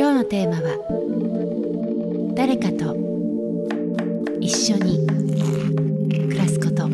[0.00, 0.78] 今日のテーマは
[2.34, 2.96] 誰かと
[4.40, 5.06] 一緒に
[6.26, 6.88] 暮らすこと。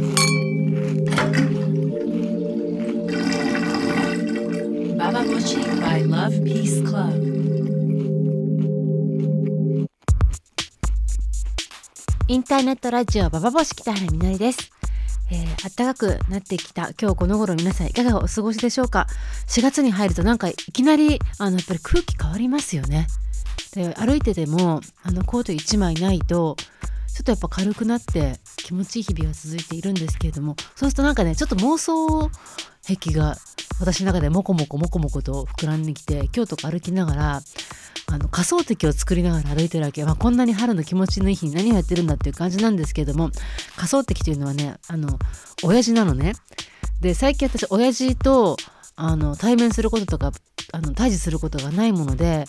[4.96, 7.46] ババボシ by Love Peace Club.
[12.27, 14.76] インターネットラジオババボシ北原みのりです
[15.31, 16.91] えー、暖かくなってきた。
[17.01, 19.06] 今日この頃皆さんいかがお過ごしでしょうか
[19.48, 23.06] ？4月に入るとなんかいきなりあのやっぱり空気変わりますよね。
[23.74, 26.56] で歩いててもあのコート1枚ないと
[27.12, 32.30] ちょっとやっぱ軽くなって気持ちいい日々が続いているんですけれどもそうするとなんかねちょっと妄想
[32.83, 33.36] 癖が
[33.80, 37.42] 私の中でモコモコモコモコと膨らんできて今日とか歩きながら
[38.08, 43.30] あの仮想敵を作りながら歩いてるわけ、まあ、こんなに春の気持ちのいい日に何をやってるんだっていう感じなんですけれども
[43.76, 45.18] 仮想敵というのはねあの
[45.62, 46.34] 親父なのね。
[47.00, 48.56] で最近私親父と
[48.94, 50.32] あの対面することとか
[50.72, 52.46] あの対峙することがないもので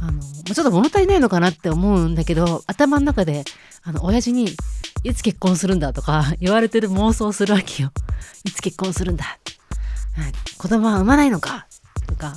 [0.00, 3.44] あのちょっと物足りないのかなって思うんだけど頭の中で
[3.82, 4.56] あの親父に
[5.04, 7.92] 「いつ結婚するんだ」とか言われてる妄想するわけよ。
[8.44, 9.38] いつ結婚するんだ、
[10.58, 11.66] 子供は産まないのか？
[12.06, 12.34] とか。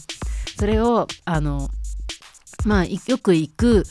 [0.59, 1.69] それをあの
[2.65, 3.83] まあ、よく行く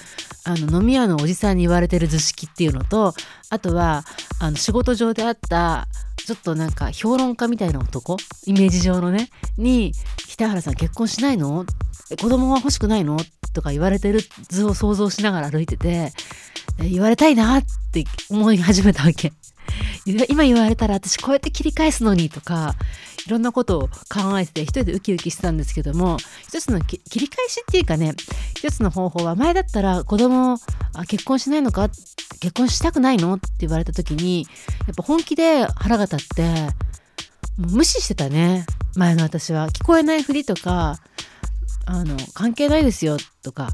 [0.45, 3.15] あの飲み屋のおじさんに言われてる図式っていうのと
[3.48, 4.05] あとは
[4.41, 8.17] あの仕事上であったちょっとなんか評論家みたいな男？
[8.47, 9.31] イメージ上のね？
[9.56, 9.93] に
[10.27, 11.65] 「北原さん結婚しないの？
[12.21, 13.17] 子供は欲しくないの?」
[13.55, 16.12] とか言われてる図を想像しながら歩いてて
[16.78, 17.62] 言われたいなっ
[17.93, 19.33] て思い始めたわけ。
[20.28, 22.75] 今言われたら私こうやって切り返すのにとか
[23.27, 28.15] いろんなことを考えてて一人でウキウキしてたんですけども一つの切り返しっていうかね
[28.57, 30.59] 一つの方法は前だったら子供
[30.95, 31.89] あ結婚しないのか？
[32.41, 33.35] 結婚したくないの？
[33.35, 34.47] って言われた時に
[34.87, 36.69] やっぱ本気で腹が立って
[37.59, 38.67] 無視してたね。
[38.95, 39.69] 前の私は。
[39.71, 40.99] 聞こえないふりとか
[41.87, 43.71] あの関係ないですよとか。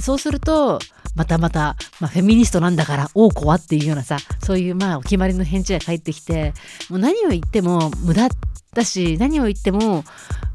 [0.00, 0.78] そうすると
[1.16, 3.56] またまた、まあ、フェミニストなんだから王子は？
[3.56, 6.54] っていうようなさそういうまあお決まりの返事が返ってきて
[6.88, 8.28] もう何を言っても無駄
[8.78, 10.04] だし何を言っても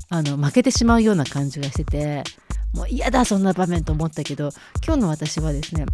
[0.09, 2.23] あの負けてしまうような感じがしてて
[2.73, 4.49] もう嫌だそんな場面と思ったけど
[4.85, 5.85] 今日の私はですね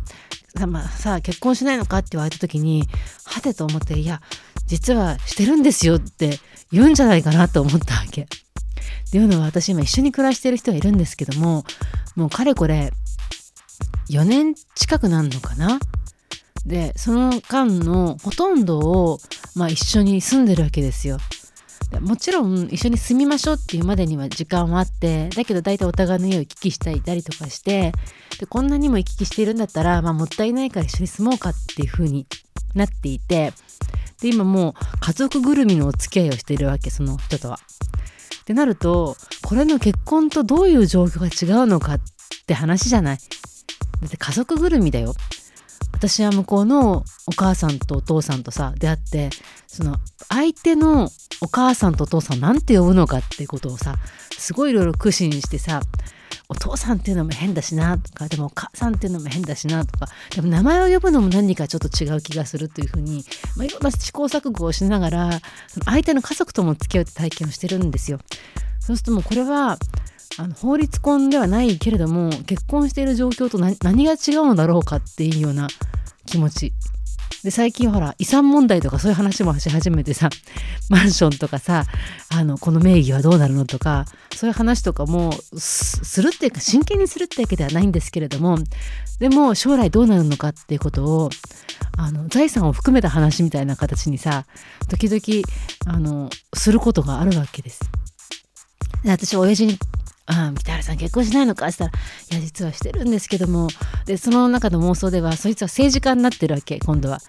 [0.56, 2.84] さ,、まあ、さあ結婚しないのかって言われた時に
[3.26, 4.22] はてと思っていや
[4.68, 6.40] 実はしてるんですよって
[6.72, 8.22] 言うんじゃないかなと思ったわけ。
[8.22, 8.28] っ
[9.12, 11.66] ていうのは私今一緒に暮らしてる人がいるんですけども
[12.16, 12.92] もうかれこれ
[14.12, 15.80] 4年近くなんのかな？
[16.66, 19.18] でその間のほとんどを、
[19.56, 21.18] まあ、一緒に住んでるわけですよ。
[22.02, 27.92] もちろん一緒に住みましょうっていうまでには時間はあってだけど大体お互いの家を行き来したりとかして
[28.40, 32.28] でこんなにも行き来しているんだったら、まあ、もったいないから一緒に住もうかっていう風に
[32.76, 33.54] なっていて
[34.22, 37.60] で今もう家族ぐるみのお付き合いをしているわけその人とは。
[38.42, 42.00] ってなるとこれの結婚とどういう状況が違うのかっ
[42.48, 43.18] て話じゃない。
[43.18, 45.14] だって家族ぐるみだよ。
[45.94, 49.30] 私は向こうのお母さんとお父さんとさ出会って
[49.68, 49.98] その
[50.30, 51.10] 相手の
[51.42, 53.96] お母さんとお父さんなんて呼ぶのかってことをさ
[54.38, 55.82] すごいいろいろ苦心してさ
[56.48, 63.24] お父さんっていうのも変だしなとかでもお母さんっていうのも変だしなとかでも名前を呼ぶのも何かちょっと違う気がするというふうに、
[63.56, 65.30] まあ、いろんな試行錯誤をしながら
[65.86, 68.20] 相手の家族とも付き合うって体験をしてるんですよ。
[68.80, 69.78] そうするともうこれは
[70.38, 75.68] あの法律婚ではないけれども結婚している状況と何が違うのだろうかっていうような
[76.26, 76.74] 気持ち
[77.44, 80.30] で最近ほら遺産問題とかそういう話もし始めてさ
[80.90, 81.86] マンションとかさ
[82.30, 84.06] あのこの名義はどうなるのとか
[84.36, 88.58] そういう話とかもするっていうか真剣にするってわけではないんですけれども
[89.20, 91.30] でも将来どうなるのかっていうことを
[91.98, 94.46] あの財産を含めた話みたいな形にさ
[94.88, 95.46] 時々
[95.86, 97.80] あのすることがあるわけです。
[99.04, 99.78] で私親父に
[100.30, 102.04] あ北原さん結婚しないのか?」って言ったら
[102.40, 103.68] 「いや実はしてるんですけども」
[104.06, 107.20] でその中の妄想ではそいつは政治家になってるわけ今度は。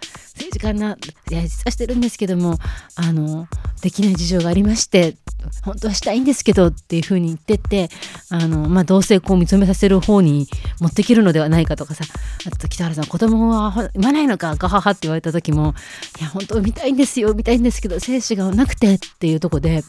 [0.41, 0.97] 政治家にな
[1.31, 2.59] いや実はしてるんですけども
[2.97, 3.47] あの
[3.83, 5.17] できない事情がありまして
[5.65, 7.91] 本当はしたいんですけどっていうふうに言ってって
[8.31, 10.49] あの、まあ、同性婚を認めさせる方に
[10.81, 12.05] 持ってけるのではないかとかさ
[12.47, 15.75] あと北原さん子供は産まないのかガハハって言われた時も
[16.19, 19.83] いや本当見たいんですよ見たいんですけど精子がなくてっていうとこで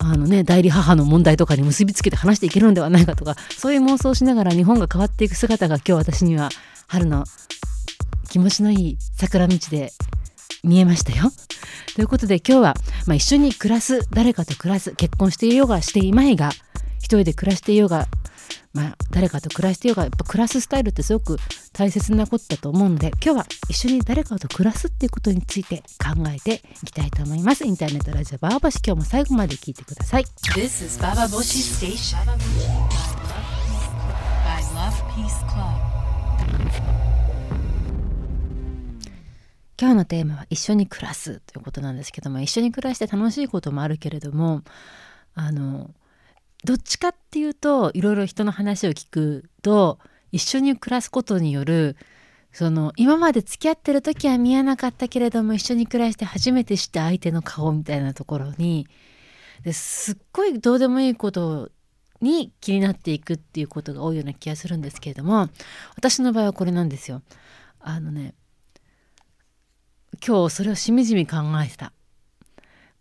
[0.00, 6.50] あのね代理母の問題とかに結びつけて話していけるのではないかとかそういう妄想をしながら日本が変わっていく姿が今日私には
[6.86, 7.24] 春の
[8.30, 9.92] 気持ちのいい桜道で
[10.62, 11.30] 見えましたよ。
[11.94, 12.74] ということで今日は、
[13.06, 16.50] まあ、一緒に暮らす誰かと暮らす結婚していようがしていまいが
[16.98, 18.06] 一人で暮らしていようが、
[18.72, 21.36] まあ、誰かと暮らしていようがやっぱ暮らすスタイルってすごく
[21.72, 27.64] 大切なことだと思うので今日は一緒に誰かと暮らすっていうことについて考えていきたいと思います。
[27.64, 30.24] インターネットラジオバーバシ今日も最後まで聞いてください。
[30.54, 32.18] This is Baba Boshi Station
[34.44, 35.88] by Love Peace Club.
[39.80, 44.62] 今日のテーマは一緒に暮らすということなんですけども一緒に暮らして楽しいこともあるけれども
[45.36, 45.90] あの
[46.64, 49.98] どっちかっていうといろいろ人の話を聞くと
[50.32, 51.96] 一緒に暮らすことによる
[52.52, 58.88] その今まで付き合ってる時は見えなかったけれども一緒に暮らして初めて知った相手の顔みたいなところに
[59.62, 61.70] ですっごいどうでもいいこと
[62.20, 65.48] に気になっていくっていうことが多いような気がするんですけれども
[65.96, 67.22] 私の場合はこれなんですよ。
[67.80, 68.34] あのね
[70.26, 71.92] 今日それをしみじみ考えてた。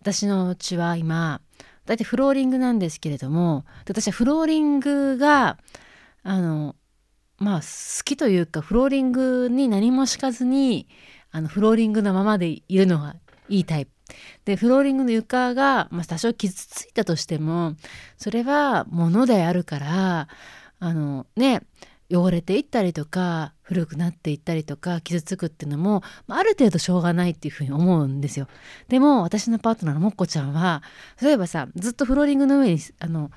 [0.01, 1.41] 私の家は今
[1.87, 5.57] だいたいフローリングなんですけれども私はフローリングが
[6.23, 6.75] あの
[7.37, 10.87] まあ好きというかフローリングに何も敷かずに
[11.31, 13.15] あのフローリングのままでいるのが
[13.49, 13.91] いいタイプ。
[14.45, 17.75] でフローリングの床が、まあ、多少傷ついたとしても
[18.17, 20.27] それは物であるから
[20.79, 21.63] あのね
[22.09, 28.47] 汚れていったりとか古くなっていったりとか傷つくっていうのもある程度しょうがないっていうふうに思うんですよ。
[28.87, 30.83] でも私のパートナーのもっこちゃんは
[31.21, 33.29] 例えばさずっとフローリングの上にあの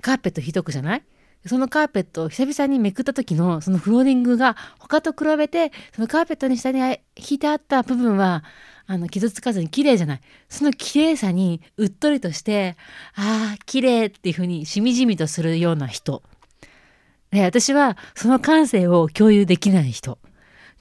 [0.00, 1.02] カーペット引いとくじゃない？
[1.46, 8.44] そのカーペットを久々にめくった時のそのフローリングが他と比べてそのカーペットに下に引いてあった部分は
[8.86, 10.20] あの傷つかずに綺麗じゃない？
[10.48, 12.76] その綺麗さにうっとりとして
[13.14, 16.24] ああ綺麗っていうふうにしみじみとするような人。
[17.32, 20.18] で私はその感性を共有できない人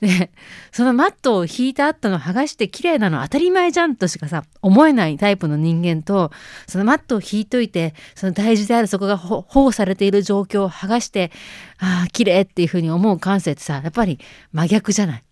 [0.01, 0.31] で
[0.71, 6.31] そのマットを引いた後の剥がして綺麗なの当たり前じゃんとしかさ思えないタイプの人間と
[6.68, 11.31] そのマットを引いといてその大事であるそこが保護されている状況を剥がして
[11.77, 14.19] ああ綺麗っていうふうに思う感性ってさやっぱり
[14.51, 15.24] 真逆じゃない？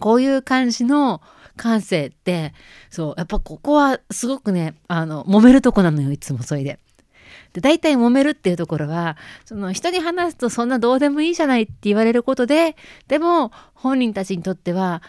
[0.00, 1.22] こういう感じの
[1.56, 2.52] 感性って
[2.90, 6.80] そうやっぱここはすごくねあの揉めるとこなのよいつもそれで。
[7.56, 9.16] で大体揉めるっていうところは
[9.46, 12.76] その人に話すとそんなどうでもいいじゃないって言われることで
[13.08, 15.02] でも本人たちにとっては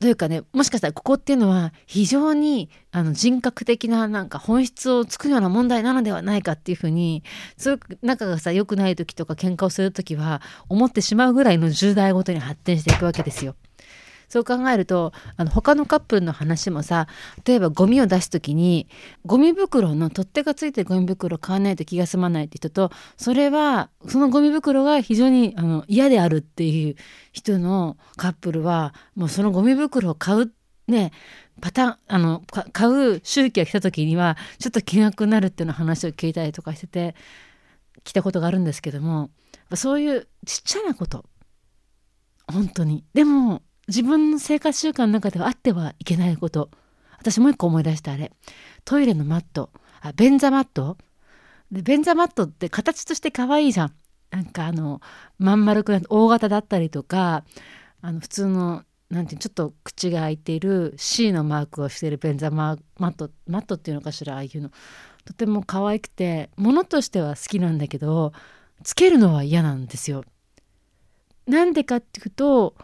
[0.00, 7.22] というかねもしかしたらここっていうのは非常にあの人格的ななんか本質をつくような問題なのではないかっていうふうに
[7.58, 10.40] すごく仲がさ良くない時とか喧嘩をする時は
[10.70, 13.56] 思ってしまうぐらいの重大ごとに発展していくわけですよ。
[14.34, 17.06] そう考えるとあの他のカップルの話もさ
[17.44, 18.88] 例えばゴミを出す時に
[19.24, 26.96] ゴミ袋の取っ手がついてるゴミ袋を買わないと気が済まないって人とそれはそのゴミ袋が非常にあの嫌であるっていう
[27.30, 30.52] 人のカップルはもうそのゴミ袋を買う
[30.88, 31.12] ね
[31.60, 32.42] パターンあの
[32.72, 37.14] 買う周期が来た時にはちょっと気楽になるっていうの話を聞いたりとかしてて
[38.02, 39.30] 来たことがあるんですけども
[39.74, 41.24] そういうちっちゃなこと。
[42.46, 43.04] 本当に。
[43.14, 46.70] でも自分の生活習慣の中ではあってはいけないこと。
[47.18, 48.32] 私もう一個思い出したあれ。
[48.84, 49.70] トイレのマット。
[50.00, 50.98] あ便座マット？
[51.72, 53.92] で便座マットって形として可愛いじゃん。
[54.30, 55.00] なんかあの
[55.38, 57.44] まん丸くなって大型だったりとか
[58.02, 64.70] あの普通のなんていうちょっと口が開いている C のマークをしている便座マットマットっていうのかしらああいうの。
[65.24, 68.32] とても可愛くて物としては好きなんだけど
[68.82, 70.24] つけるのは嫌なんですよ。
[71.46, 72.74] なんでかっていうと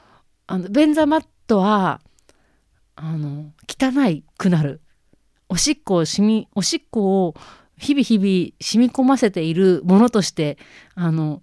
[0.50, 2.00] あの便座マットは
[2.97, 4.81] あの汚いくなる
[5.49, 7.35] おしっこをしみおしっこを
[7.79, 10.58] 日々日々染み込ませているものとして
[10.97, 11.41] あの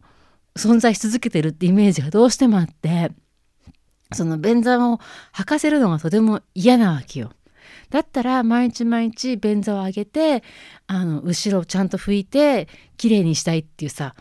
[0.57, 3.11] 存在し続けてるってイメージがどうしてもあって
[4.11, 4.99] その便座を
[5.33, 7.31] 履かせるのがとても嫌なわけよ。
[7.90, 10.44] だったら毎日毎日便座を上げて
[10.85, 14.16] あの後ろをちゃんと拭いてきれいにしたいっていうさ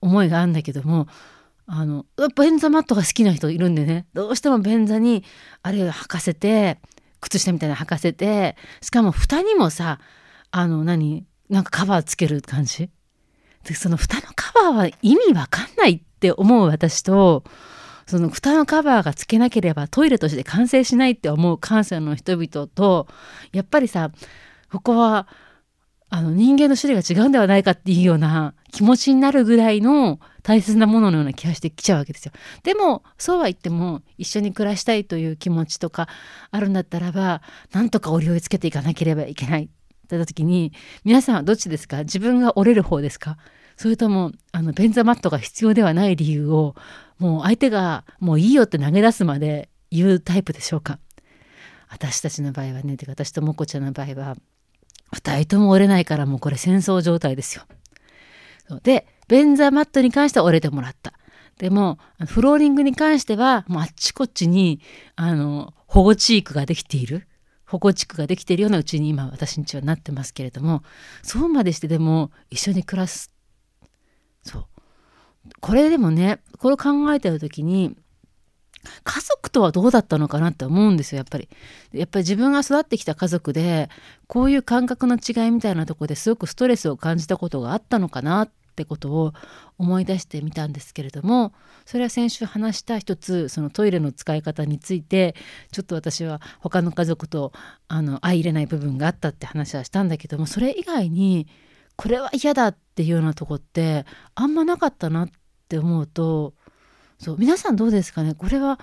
[0.00, 1.06] 思いがあるんだけども
[1.66, 2.06] あの
[2.36, 4.06] 便座マットが好きな人いるんでね。
[4.14, 5.24] どうしても便座に
[5.62, 6.78] あれを履かせて
[7.20, 9.98] 靴下みたいな履かせてしかも蓋にもさ
[10.52, 12.90] あの何なんかカバーつける感じ。
[13.64, 17.42] でその蓋のカバーは意味わかんないって思う私と
[18.06, 23.08] その蓋のカバーがつけなければトイレとして完成しないって思う感性の人々と
[23.52, 24.12] やっぱりさ
[24.70, 25.26] ここは
[26.08, 32.32] あの人間の種類が違うんではないかっていうような気持ちになるぐらいの大切なもののような気がしてきちゃうわけですよ。
[32.62, 36.08] でもそうは言っても一緒に暮らしたいという気持ちとか
[36.50, 39.64] あるんだったらばなんとか折りをつけていかなければいけない。
[39.64, 39.68] っ
[40.08, 40.72] てった時に
[41.04, 42.04] 皆さんはどっちですか？
[42.04, 43.36] 自分が折れる方ですか？
[43.76, 46.76] それともあの便座マットが必要ではない理由を
[47.18, 51.00] もう相手がもういいよって投げ出すまで言うタイプでしょうか？
[51.88, 54.36] 私たちの場合はねてか私ともこちゃんの場合は
[55.16, 57.64] 2人とも折れないからもうこれ戦争状態ですよ。
[58.82, 61.12] で便座マットに関しては折れてもらった。
[61.58, 64.80] でもフローリングに関してはもうあっちこっちに
[65.14, 67.26] あの保護地域ができている
[67.64, 70.82] 保護地区ができているようなうちに今私んちはなってますけれども
[71.22, 73.32] そうまでしてでも一緒に暮らす
[74.42, 74.66] そう
[75.60, 77.96] これでもねこれを考えてる時に
[79.04, 81.48] 家族とはどうだったのかなって思うんですよやっぱり。
[81.92, 83.88] やっぱり自分が育ってきた家族で
[84.26, 89.32] こういう感覚の違いみたいなとこですごくストレスを感じたことがあったのかなってことを
[89.78, 91.54] 思い出してみたんですけれども
[91.86, 95.34] それは先週話した一つそのトイレの使い方について
[95.72, 97.52] ちょっと私は他の家族と
[97.88, 101.46] あの相入れない部分があったって話はしたんだけどもそれ以外に
[101.96, 105.30] これは嫌だっていうようなとこってあんまなかったなっ
[105.68, 106.52] て思うと
[107.18, 108.34] そう皆さんどうですかね？
[108.34, 108.78] これは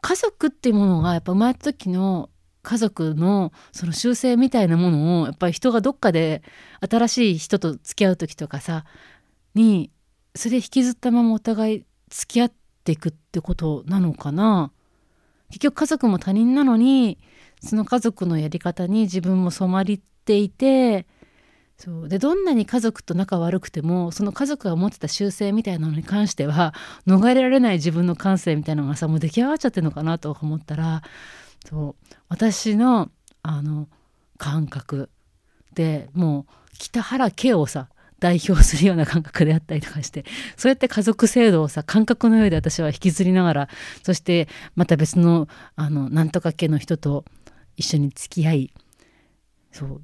[0.00, 2.30] 家族っていうものがやっぱ生まれた時の
[2.62, 6.42] 家族のその習性みたいなものをやっぱり人がどっかで
[6.88, 8.84] 新しい人と付き合う時とかさ
[9.54, 9.90] に
[10.34, 12.52] それ引きずったままお互い付き合っ
[12.84, 14.72] ていくってことなのかな？
[15.50, 17.18] 結局家族も他人なのに
[17.62, 21.06] その家族のやり方に自分も染まりていて
[21.76, 22.08] そう。
[22.08, 26.74] でどんなに家族と仲悪くてもその家族が持ってた習性みたいなのに関しては
[27.06, 31.02] 逃れられない自分の感性みたいなのがさもう出来上がっちゃってるのかなと思ったら
[31.66, 32.14] そう。
[32.28, 33.10] 私の
[33.42, 33.88] あの
[34.38, 35.10] 感覚
[35.74, 37.88] でもう北原家をさ
[38.20, 40.24] 代表するような感覚であったりとかして
[40.56, 43.68] そうやって家族制度をさ感覚の上で私は引きずりながら
[44.02, 47.24] そしてまた別のあのなんとか家の人と
[47.76, 48.74] 一緒に付き合い
[49.72, 50.02] そう。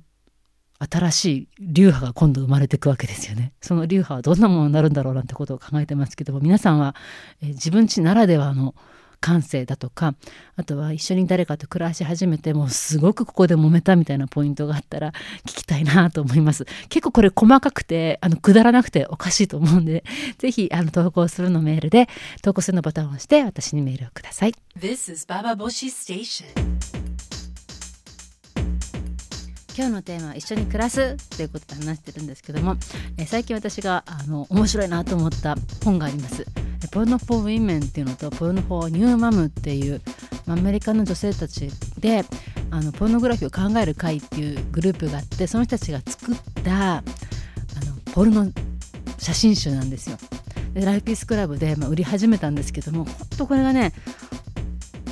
[0.88, 3.52] 新しい流派が今度生まれていくわけですよね。
[3.60, 6.94] その流派はどんなものになるんだろうなんてことを考えてますけども皆さんは、
[7.42, 8.74] えー、自分ちならではの
[9.20, 10.14] 感性だとか
[10.56, 15.12] あとは一緒に誰かと暮らし始めてもうすごくここで揉めたみたいなポイントがあったら
[15.46, 20.04] 聞きたいなと思います結構これ細かくてあのくだらなくておかしいと思うんで
[20.38, 22.08] ぜひあの投稿するのメールで
[22.42, 26.79] 投稿するのボタンを押して私にメールをください This is Baba Boshi Station.
[29.80, 32.76] 今日のテーマは一緒に暮らすということで話してるんですけども、
[33.16, 36.44] えー最近私があの面白いなと思った本があります。
[36.92, 40.02] Porno for Women っていうのと Porno for New Mom っていう
[40.46, 42.26] アメリカの女性たちで
[42.70, 47.02] あのポルノグラフィーを考える会っていうグループがあってその人たちが作ったあの
[48.12, 48.52] ポルノ
[49.16, 50.18] 写真集なんですよ。
[50.74, 53.94] でライフピースクラブで、まあ、売り始めたんですけども本当これがね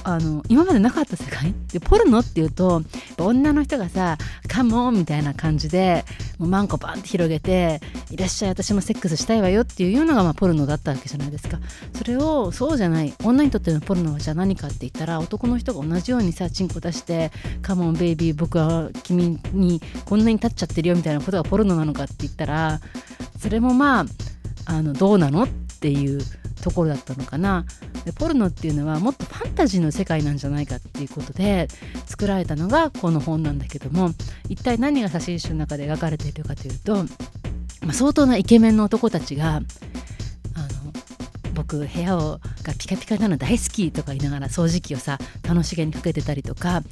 [0.05, 1.55] あの今までなかった世界？
[1.73, 2.83] でポルノっていうと
[3.27, 6.05] 女の人がさ「Come on!」みたいな感じで
[6.39, 11.59] もうマンコバンって広げて「いらっしゃい私もセックスしたいわよ」っていうのがまあポルノだったわけじゃないですか
[11.95, 17.33] それをそうじゃない女にとってのポルノはじゃあ何かって言ったら男の人が同じようにさチンコ出して
[17.63, 22.81] 「カモンベイビー僕は君にこんなに立っちゃってるよ」みたいなことがポルノなのかって言ったら
[23.41, 24.07] それもまあ
[24.67, 25.49] あのどうなのっ
[25.81, 26.21] ていう
[26.59, 27.65] ところだったのかな。
[28.05, 31.69] でポルノっていうのはもっとファンタジーの世界なんじゃないかっていうことで
[32.07, 34.11] 作られたのがこの本なんだけども
[34.49, 36.97] 一体何が写真集の中で描かれているかというと、
[37.83, 39.67] まあ、相当なイケメンの男たちがあの
[41.55, 42.41] 僕部屋を
[42.73, 46.83] かピカピカなの大好きとか言いながら掃除機をさ楽しげにかけてたりとか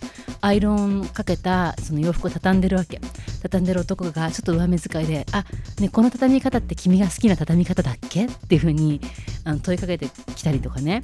[0.41, 3.01] アイロンかけたその洋服を畳んでるわけ
[3.43, 5.45] 畳んでる男がちょっと上目遣いで「あ
[5.81, 9.01] ねこの畳み方って君が好きな畳み方だっけ?」っていうふうに
[9.45, 11.01] あの問いかけてきたりとかね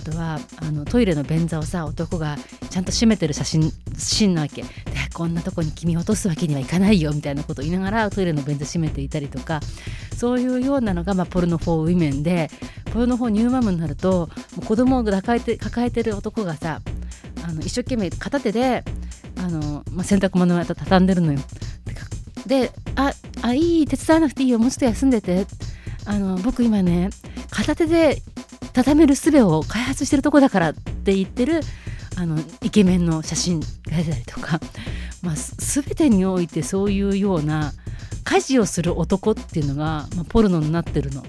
[0.00, 2.38] あとはあのトイレの便座をさ男が
[2.70, 4.68] ちゃんと閉めてる写真シーンなわけで
[5.12, 9.60] こんなとこに君を落とすわけにはいかないよみたいなことを言いながらトイレの便座閉めていたりとか
[10.16, 12.48] そういうようなのが、まあ、 Porno for Women で
[12.94, 16.80] Porno for New Mom になるともう子供を抱えて抱えてる男がさ
[17.44, 18.82] あの一生懸命片手で
[19.36, 21.40] あの、まあ、洗濯物を畳んでるのよ。
[22.46, 25.46] で「ああいい手伝わなくていいよもうちょっと休んでて」
[26.06, 27.10] あの僕今ね
[27.50, 28.22] 片手で
[28.80, 31.60] 畳める術を開発してるとこだからって言ってる
[32.16, 34.58] あのイケメンの写真が出たりとか、
[35.22, 37.72] まあ、全てにおいてそういうような
[38.24, 41.22] 家事をする男っていうのが、まあ、ポルノになってるの。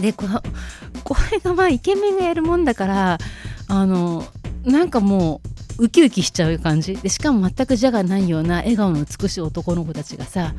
[0.00, 0.40] でこの
[1.02, 3.18] これがまあイケメンがやるもんだから
[3.66, 4.24] あの
[4.64, 6.96] なんかもうウキウキしちゃう感じ。
[6.96, 10.54] でしかも全く邪がないような笑顔の美しい男の子たちがさ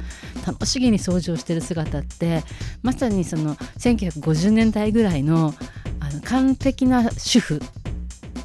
[0.45, 2.43] 楽しげに掃除をしてる姿って
[2.81, 5.53] まさにその1950年代ぐらいの
[5.99, 7.61] あの完璧な主婦。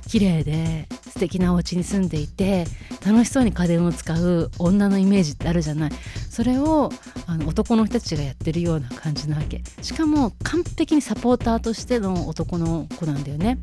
[0.07, 2.67] 綺麗で素敵なお家に住んでいて
[3.05, 5.91] 楽しそうに家電を使う女のイメージってあるじゃない。
[6.31, 6.91] それを
[7.27, 9.63] あの男の人たちがやってるような感じなわけ。
[9.83, 13.59] しかも完璧にサポーターとしての男の子なんだよね。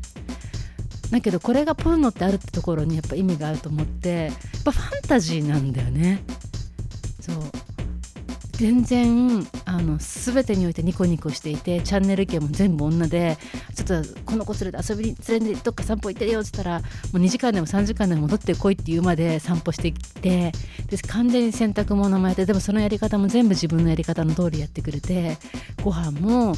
[1.12, 6.22] だけどこれがポルノってあるってところにやっぱ意味があると思ってやっぱファンタジーなんだよね。
[7.20, 7.36] そう。
[8.52, 13.36] 全然あの全てにおいてニコニコしていてチャンネル系も全部女で
[13.74, 20.52] ちょっとこの子連れて遊びに連れてどっか散歩行ってるよって言ったらもう2時間でも3時間でも戻ってこいって言うまで散歩してきて
[20.88, 25.38] で完全に洗濯物もやってでもそのやり方も全部自分のやり方の通りやってくれて
[25.82, 26.54] ご飯も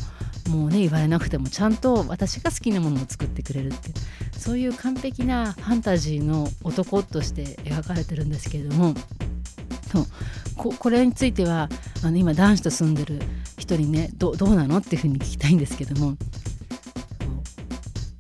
[0.51, 3.91] もうね言われなくてもちゃんと私が好きなものを作ってくれるって。
[4.45, 8.95] そういう完璧なファンタジーの男として描かれてるんですけれども
[9.91, 10.01] そ
[10.71, 11.71] うこれについては
[12.05, 13.21] あの今男子と住んでる
[13.57, 16.17] 人にねどどうなのっていうふうに聞きたいんですけども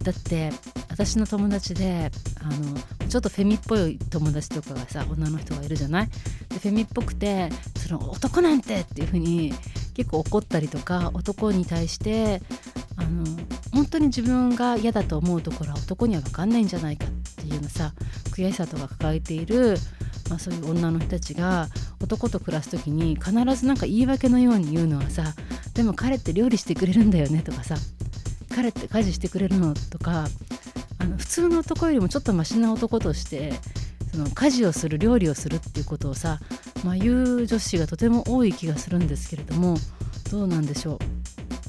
[0.02, 0.50] だって
[0.88, 6.08] 私の友達であのちょっとフェミっぽい友達とかがさ女の人がいるじゃない？
[6.48, 9.52] でフェミっぽくてその男なんてっていうふうに
[9.92, 12.40] 結構怒ったりとか男に対して
[12.96, 13.24] あの
[13.72, 17.92] 本当に自分が嫌だと思うところは男には分かんないんじゃないかっていうのさ
[18.30, 19.76] 悔しさとか抱えている、
[20.30, 21.68] まあ、そういう女の人たちが
[22.00, 25.34] 男と暮らす時に必ずなんか言い訳のように言うのはさ
[25.74, 27.76] でも彼って料理してくれるんだよねとかさ
[28.54, 30.26] 彼って家事してくれるのとか
[30.98, 33.52] あの普通の男よりもちょっとマシな男として
[34.12, 36.38] その家事をする料理をするっていうことをさ、
[36.84, 39.76] まあ、言う女子がとても多い気がするんですけれども
[40.30, 40.98] どうなんでしょ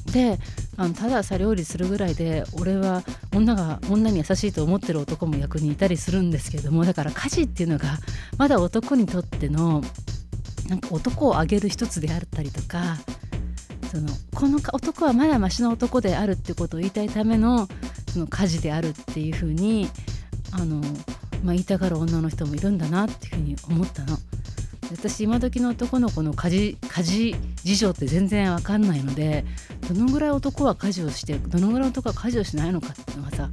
[0.08, 0.12] う。
[0.12, 0.38] で
[0.78, 3.02] あのたださ料理するぐらいで俺は
[3.34, 7.98] 女が女に優しいと思ってる男も役にいたりするんですけれどもだから家事っていうのが
[8.36, 9.82] まだ男にとっての
[10.68, 12.96] なんか男をあげる一つであったりとか
[13.90, 17.68] そのこの男はまだマシな男であるってことを言いたいための
[18.12, 19.88] その家事であるっていうふうに
[20.52, 20.80] あの、
[21.42, 24.18] まあ、言いたがる女の人もいるんだなっていうふうに思ったの。
[24.90, 29.44] 私今時の男の子の家事家事事情って全然わかんないので
[29.88, 33.50] どのぐらい男は家事をしてどのぐらい男は家事をしないのかっていうのがさ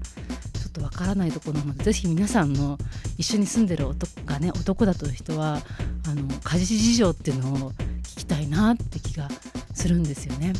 [0.53, 2.77] ちょっとわからないところなのでぜひ皆さんの
[3.17, 5.59] 一緒に住んでる男がね男だという人は
[6.07, 7.71] あの家事事情っていうのを
[8.03, 9.29] 聞きたいなって気が
[9.73, 10.53] するんですよね。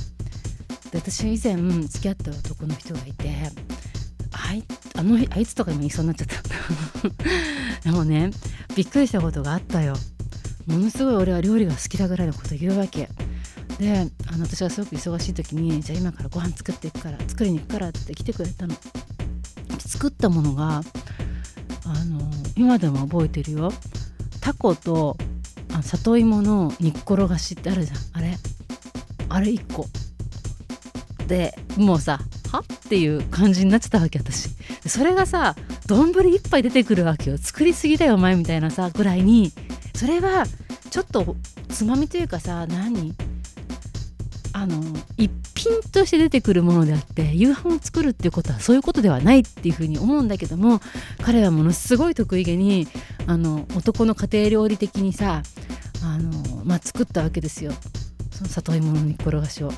[0.92, 3.30] で私以前付き合った男の人がいて
[4.32, 4.64] あい
[4.96, 6.44] あのあいつとかにも言いそうになっちゃった。
[7.90, 8.32] でもね
[8.76, 9.96] びっくりしたことがあったよ。
[10.68, 13.10] ものすごい俺は料理が好きだぐらいのこと言うわけ。
[13.80, 18.76] であの私がすごく忙しい時にじゃあ今からご飯作っていくから作りに行くからって来てくれたの。
[19.80, 20.82] 作ったものが
[21.86, 22.22] あの
[22.56, 23.72] 今でも覚えてるよ。
[24.42, 25.18] タコと
[25.74, 27.98] あ里芋の煮っころがしってあるじゃん。
[28.14, 28.38] あれ
[29.30, 29.88] あれ1個。
[31.28, 32.20] でもうさ
[32.52, 34.50] はっていう感じになっちゃったわけ私。
[34.86, 35.56] それがさ
[35.88, 37.38] 丼1杯出てくるわけよ。
[37.38, 39.52] 作りすぎだよお前みたいなさぐらいに。
[39.96, 40.46] それは
[40.90, 41.36] ちょっと
[41.70, 43.14] つまみというかさ何
[44.54, 44.82] あの
[45.18, 50.80] 一品として出てくるものであって夕飯を作るっていうことはそういうことではないっていうふうに思うんだけども
[51.24, 52.88] 彼はものすごい得意げに
[53.26, 55.42] あの男の家庭料理的にさ
[56.04, 57.72] あの、まあ、作ったわけですよ。
[58.32, 59.72] その里芋の煮っころがしを。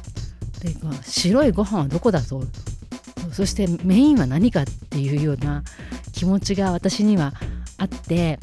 [0.61, 2.43] で白いご飯はどこだと。
[3.31, 5.63] そしてメインは何かっていうような
[6.13, 7.33] 気持ちが私には
[7.77, 8.39] あって。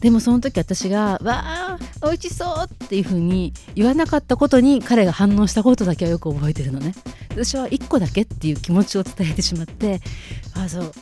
[0.00, 1.63] でもその時私が「わあ
[2.04, 6.94] 美味しそう!」っていう風に言わなかったことに彼が反応したことだけはよく覚えてるのね
[7.30, 10.00] 私は1個だけっていう気持ちを伝えてしまって
[10.54, 10.92] あそう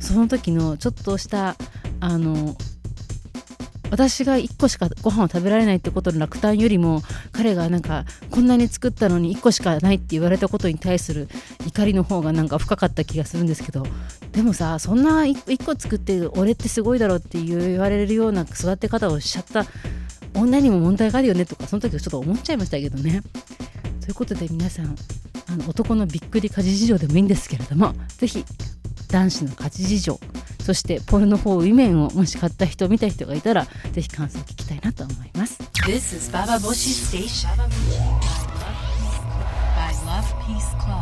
[0.00, 1.56] その時のちょっとした
[2.00, 2.56] あの
[3.90, 11.28] 私が1個しかご飯を食べられないってことの落胆よりも彼がなんかこんなに作ったのに1個しかないって言われたことに対する
[11.66, 13.86] 怒りの方がなんか深かった気がするんですけど
[14.32, 19.64] でもさそんな 1, 1個作って俺ってすごいだろって言われるような育て方をしちゃった
[20.34, 23.22] 女にも問題があるよねとかその時はちょっと思っちゃいましたけどね。
[24.00, 24.96] ということで皆さん
[25.50, 28.44] あの男のびっくり家事事情でもいいんですけれども是非
[29.10, 30.20] 男子の家事事情
[30.64, 37.48] そしてポルノ4ウィメンをもし買った人見た人がいたらぜひ感想を聞きたいなと思います This is Baba Boshi Station
[40.08, 40.97] Love Peace Club.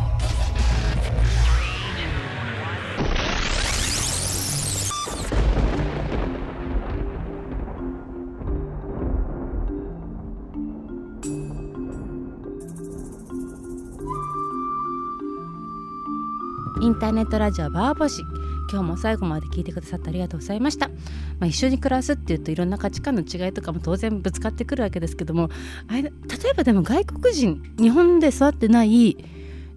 [16.99, 18.23] ターネットラジオバーボシ。
[18.71, 20.95] 今日も最後まで聞いてくださってありがとうございました、ま
[21.41, 25.49] あ、一緒に暮らすっていうといろんな価値観の違いとかも当然ぶつかってくるわけですけども。
[25.87, 26.09] あれ例
[26.51, 29.17] えばでも外国人日本で育ってない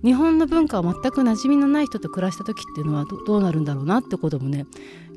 [0.02, 4.66] 日本の文化は全く馴染みのない人と暮らした時っていうのはどうなるんだろうなってこともね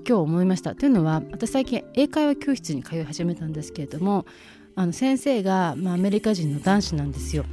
[0.07, 0.75] 今日思いました。
[0.75, 4.25] というのは私最近英会話教室に通い始めたんですけれども
[4.75, 7.45] あの先生が、まあ、アメリカ人の男子なんですよ。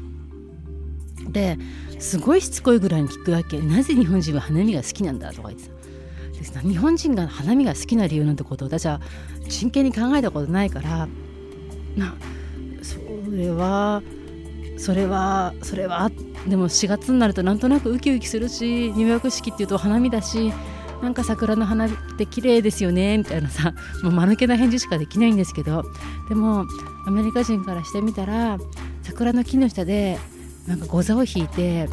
[1.30, 1.58] で
[2.00, 3.60] すごいしつこいぐらいに聞くわけ。
[3.60, 9.00] なぜ日本人は花見が好きなんだとか言ってさ日本人が花見が好きな理由なんてことを私は
[9.48, 11.08] 真剣に考えたことないから。
[11.96, 12.14] な
[12.82, 12.98] そ
[13.30, 14.02] れは
[14.78, 16.10] それはそれは
[16.48, 20.52] でも4月になるとなんとなくウキウキするし入学式っていうと花見だし
[21.02, 25.84] なんか桜の花って綺麗ですよねみたいなさもう間抜けな返事しかできないんですけど
[26.28, 26.64] でも
[27.06, 28.58] アメリカ人からしてみたら
[29.02, 30.18] 桜の木の下で
[30.66, 31.88] なんかご座を引いて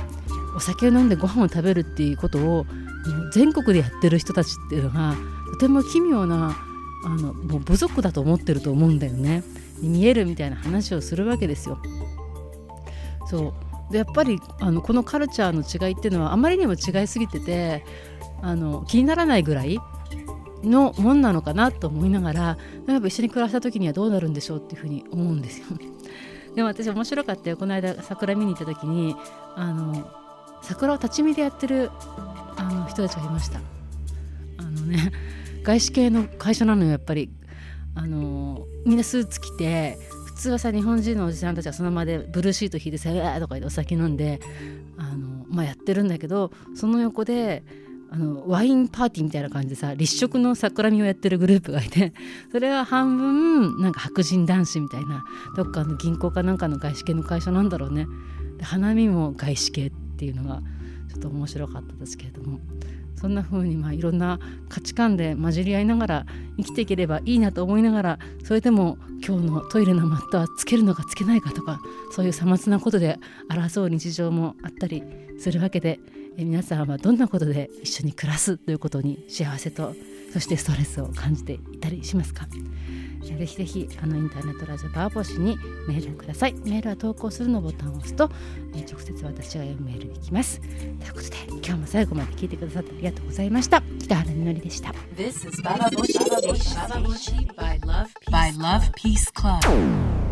[0.55, 2.65] お酒を飲んでご飯を食べるっていうことを
[3.33, 5.15] 全国でやってる人たちっていうのが
[5.53, 6.57] とても奇妙な
[7.05, 9.43] あのもう部族だと思ってると思うんだよね。
[9.81, 11.79] 見えるみたいな話をするわけですよ。
[13.29, 13.53] そ
[13.89, 17.85] うでやっぱりあのこのカルチャーの違いっていうのはあまりにも違いすぎてて
[18.41, 19.79] あの気にならないぐらい
[20.63, 22.41] のもんなのかなと思いながら
[22.87, 25.67] やっぱ一緒に暮らした時にはどうなるんでしょうっていうふうに思うんですよ。
[26.57, 29.15] でも私面白かったよこの間桜見に行った時に
[29.55, 30.09] あの
[30.63, 31.91] 桜を立ち見でやってる
[32.57, 33.61] あの人たちがいました。
[34.57, 35.11] あのね
[35.61, 37.29] 外資系の会社なのよやっぱり
[37.93, 44.39] あのみんなスーツ着て普通はさ日本人のおじさんたちはそのままでブルーシート引いてさ「うわ!」とか言ってお酒飲んで
[44.97, 47.63] あの、まあ、やってるんだけどその横で
[48.09, 52.13] あのワインパーティーみたいな感じでさ立食の桜見をやってるグループがいて
[52.51, 55.23] それは半分なんか白人男子みたいな
[55.55, 58.07] どっかの銀行かなんかの外資系の会社なんだろうね。
[58.57, 60.61] で花見も外資系っていうのが
[61.09, 62.59] ちょっと面白かったですけれども。
[63.19, 64.39] そんな風にまあいろんな
[64.69, 66.25] 価値観で混じり合いながら
[66.57, 73.17] 生きていければいいなと思いながらそれでも今日のトイレのマットはつけるのかつけないかとかそういうさまつなことで
[73.49, 75.01] 争う日常もあったり
[75.39, 75.99] するわけで。
[76.37, 79.95] 皆さんはどんなことで一緒に暮らすということに幸せと
[80.31, 82.47] そしてストレスを感じていたりしますか？
[83.21, 86.53] ぜひぜひあのインターネットラジオバーボシにメールください。
[86.65, 88.29] メールは投稿するのボタンを押すと、
[88.75, 90.59] え直接私が読むメールに来ます。
[90.61, 93.81] ということで今日も最後まで聞いてくださってありがとうございました。
[93.99, 94.93] 北原みのりでした。
[95.15, 96.19] This is Baba Bushi
[97.55, 100.26] by Love Peace Club.